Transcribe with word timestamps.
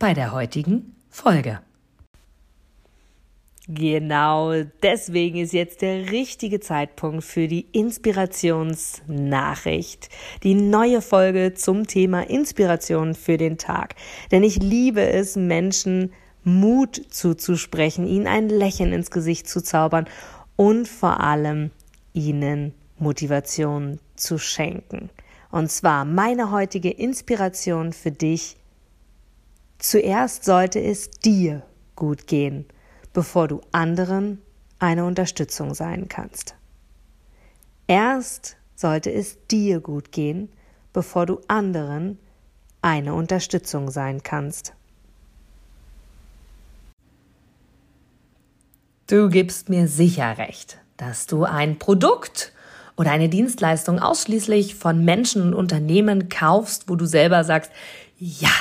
bei 0.00 0.14
der 0.14 0.32
heutigen 0.32 0.96
Folge. 1.10 1.60
Genau 3.68 4.64
deswegen 4.82 5.38
ist 5.38 5.52
jetzt 5.52 5.82
der 5.82 6.10
richtige 6.10 6.58
Zeitpunkt 6.58 7.22
für 7.22 7.46
die 7.46 7.66
Inspirationsnachricht. 7.70 10.08
Die 10.42 10.54
neue 10.54 11.02
Folge 11.02 11.54
zum 11.54 11.86
Thema 11.86 12.28
Inspiration 12.28 13.14
für 13.14 13.36
den 13.36 13.58
Tag. 13.58 13.94
Denn 14.32 14.42
ich 14.42 14.56
liebe 14.56 15.02
es, 15.02 15.36
Menschen 15.36 16.12
Mut 16.42 17.00
zuzusprechen, 17.10 18.08
ihnen 18.08 18.26
ein 18.26 18.48
Lächeln 18.48 18.92
ins 18.92 19.12
Gesicht 19.12 19.48
zu 19.48 19.62
zaubern 19.62 20.06
und 20.56 20.88
vor 20.88 21.20
allem 21.20 21.70
ihnen 22.14 22.74
Motivation 22.98 24.00
zu 24.16 24.38
schenken. 24.38 25.10
Und 25.50 25.70
zwar 25.70 26.04
meine 26.04 26.50
heutige 26.50 26.90
Inspiration 26.90 27.92
für 27.92 28.10
dich. 28.10 28.56
Zuerst 29.90 30.44
sollte 30.44 30.80
es 30.80 31.10
dir 31.10 31.62
gut 31.96 32.28
gehen 32.28 32.66
bevor 33.12 33.48
du 33.48 33.60
anderen 33.72 34.40
eine 34.78 35.04
Unterstützung 35.04 35.74
sein 35.74 36.08
kannst. 36.08 36.54
Erst 37.86 38.56
sollte 38.76 39.12
es 39.12 39.38
dir 39.50 39.80
gut 39.80 40.12
gehen, 40.12 40.48
bevor 40.92 41.26
du 41.26 41.40
anderen 41.48 42.18
eine 42.82 43.14
Unterstützung 43.14 43.90
sein 43.90 44.22
kannst. 44.22 44.72
Du 49.06 49.28
gibst 49.28 49.68
mir 49.68 49.88
sicher 49.88 50.38
recht, 50.38 50.78
dass 50.96 51.26
du 51.26 51.44
ein 51.44 51.78
Produkt 51.78 52.52
oder 52.96 53.10
eine 53.10 53.28
Dienstleistung 53.28 53.98
ausschließlich 53.98 54.76
von 54.76 55.04
Menschen 55.04 55.42
und 55.42 55.54
Unternehmen 55.54 56.28
kaufst, 56.28 56.88
wo 56.88 56.94
du 56.94 57.06
selber 57.06 57.42
sagst, 57.42 57.72
ja, 58.18 58.52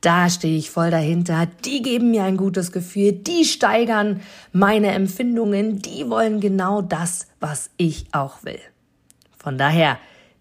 da 0.00 0.28
stehe 0.28 0.56
ich 0.56 0.70
voll 0.70 0.90
dahinter, 0.90 1.46
die 1.64 1.82
geben 1.82 2.10
mir 2.10 2.24
ein 2.24 2.36
gutes 2.36 2.72
Gefühl, 2.72 3.12
die 3.12 3.44
steigern 3.44 4.20
meine 4.52 4.88
Empfindungen, 4.88 5.80
die 5.80 6.08
wollen 6.08 6.40
genau 6.40 6.82
das, 6.82 7.26
was 7.40 7.70
ich 7.76 8.06
auch 8.12 8.44
will. 8.44 8.60
Von 9.36 9.58
daher, 9.58 9.98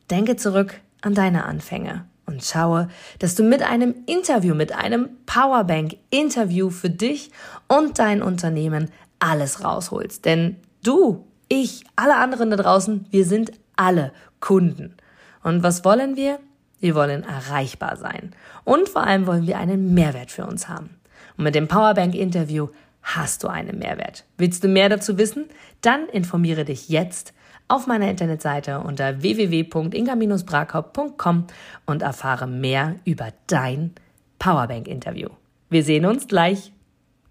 denke 0.10 0.36
zurück 0.36 0.82
an 1.02 1.14
deine 1.14 1.46
Anfänge 1.46 2.06
und 2.26 2.44
schaue, 2.44 2.90
dass 3.20 3.36
du 3.36 3.44
mit 3.44 3.62
einem 3.62 3.96
Interview, 4.08 4.56
mit 4.56 4.74
einem 4.74 5.10
Powerbank-Interview 5.26 6.70
für 6.70 6.90
dich 6.90 7.32
und 7.68 8.00
dein 8.00 8.22
Unternehmen 8.22 8.92
alles 9.20 9.64
rausholst. 9.64 10.26
Denn 10.26 10.58
du, 10.84 11.26
ich, 11.48 11.84
alle 11.96 12.18
anderen 12.18 12.50
da 12.50 12.58
draußen, 12.58 13.06
wir 13.10 13.26
sind 13.26 13.52
alle 13.76 14.12
Kunden. 14.40 14.96
Und 15.44 15.64
was 15.64 15.86
wollen 15.86 16.16
wir? 16.16 16.40
Wir 16.80 16.96
wollen 16.96 17.24
erreichbar 17.24 17.98
sein. 17.98 18.32
Und 18.64 18.88
vor 18.90 19.04
allem 19.04 19.28
wollen 19.28 19.46
wir 19.48 19.58
einen 19.58 19.94
Mehrwert 19.94 20.32
für 20.32 20.46
uns 20.46 20.70
haben. 20.70 20.92
Und 21.38 21.44
mit 21.44 21.56
dem 21.56 21.68
Powerbank-Interview 21.68 22.70
hast 23.02 23.44
du 23.44 23.48
einen 23.48 23.80
Mehrwert. 23.80 24.24
Willst 24.38 24.64
du 24.64 24.68
mehr 24.68 24.90
dazu 24.90 25.18
wissen? 25.18 25.46
Dann 25.82 26.08
informiere 26.10 26.66
dich 26.66 26.90
jetzt 26.90 27.34
auf 27.68 27.88
meiner 27.88 28.08
Internetseite 28.10 28.80
unter 28.80 29.22
www.inga-brakop.com 29.22 31.48
und 31.86 32.02
erfahre 32.02 32.48
mehr 32.48 32.96
über 33.06 33.30
dein 33.48 33.94
Powerbank-Interview. 34.40 35.30
Wir 35.70 35.84
sehen 35.84 36.06
uns 36.06 36.28
gleich. 36.28 36.72